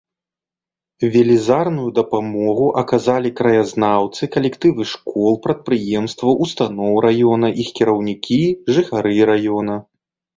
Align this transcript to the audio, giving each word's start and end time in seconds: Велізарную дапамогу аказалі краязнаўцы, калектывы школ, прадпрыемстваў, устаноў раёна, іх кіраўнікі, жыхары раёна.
Велізарную 1.15 1.89
дапамогу 1.97 2.65
аказалі 2.81 3.31
краязнаўцы, 3.39 4.29
калектывы 4.35 4.83
школ, 4.93 5.27
прадпрыемстваў, 5.43 6.33
устаноў 6.47 6.93
раёна, 7.07 7.47
іх 7.65 7.69
кіраўнікі, 7.81 8.39
жыхары 8.79 9.13
раёна. 9.33 9.77